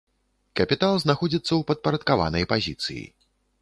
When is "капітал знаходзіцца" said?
0.61-1.47